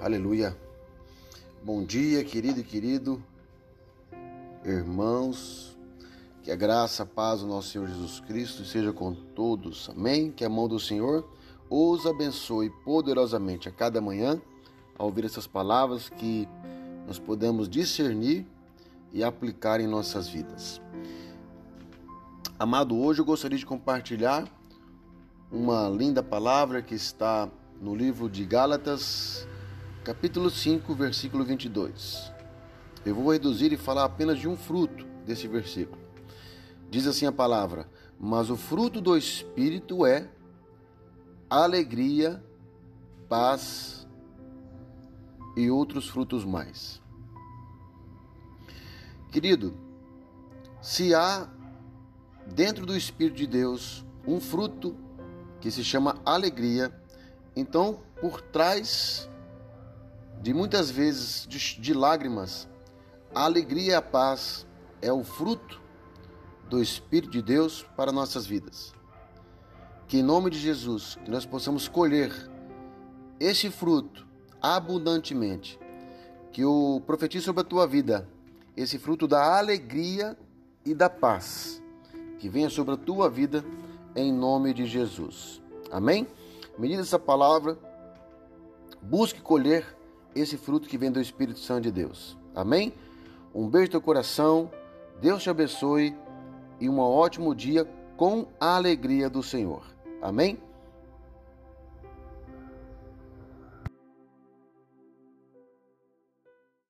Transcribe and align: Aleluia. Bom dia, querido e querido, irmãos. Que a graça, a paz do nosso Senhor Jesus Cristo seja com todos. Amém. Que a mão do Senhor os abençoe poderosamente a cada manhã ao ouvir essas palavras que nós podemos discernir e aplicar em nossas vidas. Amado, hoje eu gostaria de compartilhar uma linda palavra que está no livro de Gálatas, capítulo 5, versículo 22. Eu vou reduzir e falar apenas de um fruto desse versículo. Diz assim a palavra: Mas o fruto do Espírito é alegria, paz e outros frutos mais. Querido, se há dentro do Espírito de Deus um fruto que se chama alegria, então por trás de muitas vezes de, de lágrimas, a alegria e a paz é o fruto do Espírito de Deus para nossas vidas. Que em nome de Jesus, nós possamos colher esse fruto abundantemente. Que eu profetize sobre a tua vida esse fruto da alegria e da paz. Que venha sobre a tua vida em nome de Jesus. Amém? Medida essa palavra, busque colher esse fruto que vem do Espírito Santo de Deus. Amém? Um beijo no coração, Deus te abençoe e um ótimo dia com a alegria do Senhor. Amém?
Aleluia. 0.00 0.56
Bom 1.62 1.84
dia, 1.84 2.24
querido 2.24 2.60
e 2.60 2.64
querido, 2.64 3.22
irmãos. 4.64 5.76
Que 6.42 6.50
a 6.50 6.56
graça, 6.56 7.02
a 7.02 7.06
paz 7.06 7.42
do 7.42 7.46
nosso 7.46 7.68
Senhor 7.68 7.86
Jesus 7.86 8.18
Cristo 8.20 8.64
seja 8.64 8.94
com 8.94 9.12
todos. 9.12 9.90
Amém. 9.90 10.32
Que 10.32 10.42
a 10.42 10.48
mão 10.48 10.66
do 10.66 10.80
Senhor 10.80 11.28
os 11.68 12.06
abençoe 12.06 12.70
poderosamente 12.82 13.68
a 13.68 13.72
cada 13.72 14.00
manhã 14.00 14.40
ao 14.98 15.08
ouvir 15.08 15.26
essas 15.26 15.46
palavras 15.46 16.08
que 16.08 16.48
nós 17.06 17.18
podemos 17.18 17.68
discernir 17.68 18.46
e 19.12 19.22
aplicar 19.22 19.80
em 19.80 19.86
nossas 19.86 20.30
vidas. 20.30 20.80
Amado, 22.58 22.96
hoje 22.96 23.20
eu 23.20 23.24
gostaria 23.26 23.58
de 23.58 23.66
compartilhar 23.66 24.48
uma 25.52 25.90
linda 25.90 26.22
palavra 26.22 26.80
que 26.80 26.94
está 26.94 27.50
no 27.78 27.94
livro 27.94 28.30
de 28.30 28.46
Gálatas, 28.46 29.46
capítulo 30.04 30.48
5, 30.48 30.94
versículo 30.94 31.44
22. 31.44 32.32
Eu 33.04 33.14
vou 33.14 33.32
reduzir 33.32 33.72
e 33.72 33.76
falar 33.76 34.04
apenas 34.04 34.38
de 34.38 34.48
um 34.48 34.56
fruto 34.56 35.06
desse 35.26 35.46
versículo. 35.46 36.00
Diz 36.90 37.06
assim 37.06 37.26
a 37.26 37.32
palavra: 37.32 37.88
Mas 38.18 38.50
o 38.50 38.56
fruto 38.56 39.00
do 39.00 39.16
Espírito 39.16 40.06
é 40.06 40.28
alegria, 41.48 42.42
paz 43.28 44.06
e 45.56 45.70
outros 45.70 46.08
frutos 46.08 46.44
mais. 46.44 47.00
Querido, 49.30 49.74
se 50.80 51.14
há 51.14 51.48
dentro 52.46 52.86
do 52.86 52.96
Espírito 52.96 53.36
de 53.36 53.46
Deus 53.46 54.04
um 54.26 54.40
fruto 54.40 54.96
que 55.60 55.70
se 55.70 55.84
chama 55.84 56.18
alegria, 56.24 56.92
então 57.54 58.00
por 58.20 58.40
trás 58.40 59.29
de 60.40 60.54
muitas 60.54 60.90
vezes 60.90 61.46
de, 61.46 61.80
de 61.80 61.92
lágrimas, 61.92 62.66
a 63.34 63.44
alegria 63.44 63.92
e 63.92 63.94
a 63.94 64.02
paz 64.02 64.66
é 65.02 65.12
o 65.12 65.22
fruto 65.22 65.80
do 66.68 66.82
Espírito 66.82 67.30
de 67.30 67.42
Deus 67.42 67.84
para 67.96 68.10
nossas 68.10 68.46
vidas. 68.46 68.94
Que 70.08 70.18
em 70.18 70.22
nome 70.22 70.50
de 70.50 70.58
Jesus, 70.58 71.18
nós 71.28 71.44
possamos 71.44 71.86
colher 71.88 72.32
esse 73.38 73.70
fruto 73.70 74.26
abundantemente. 74.60 75.78
Que 76.52 76.62
eu 76.62 77.02
profetize 77.06 77.44
sobre 77.44 77.60
a 77.60 77.64
tua 77.64 77.86
vida 77.86 78.28
esse 78.76 78.98
fruto 78.98 79.28
da 79.28 79.58
alegria 79.58 80.36
e 80.84 80.94
da 80.94 81.10
paz. 81.10 81.82
Que 82.38 82.48
venha 82.48 82.70
sobre 82.70 82.94
a 82.94 82.96
tua 82.96 83.28
vida 83.28 83.64
em 84.16 84.32
nome 84.32 84.72
de 84.72 84.86
Jesus. 84.86 85.60
Amém? 85.92 86.26
Medida 86.78 87.02
essa 87.02 87.18
palavra, 87.18 87.78
busque 89.02 89.40
colher 89.40 89.99
esse 90.34 90.56
fruto 90.56 90.88
que 90.88 90.98
vem 90.98 91.10
do 91.10 91.20
Espírito 91.20 91.58
Santo 91.58 91.82
de 91.82 91.90
Deus. 91.90 92.36
Amém? 92.54 92.92
Um 93.54 93.68
beijo 93.68 93.92
no 93.92 94.00
coração, 94.00 94.70
Deus 95.20 95.42
te 95.42 95.50
abençoe 95.50 96.14
e 96.80 96.88
um 96.88 96.98
ótimo 96.98 97.54
dia 97.54 97.84
com 98.16 98.46
a 98.58 98.76
alegria 98.76 99.28
do 99.28 99.42
Senhor. 99.42 99.84
Amém? 100.22 100.58